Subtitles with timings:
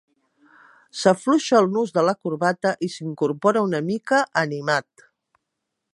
[1.01, 5.07] S'afluixa el nus de la corbata i s'incorpora una mica, animat.